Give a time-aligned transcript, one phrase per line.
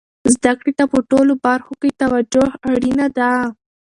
[0.33, 3.31] زده کړې ته په ټولو برخو کې توجه اړینه ده.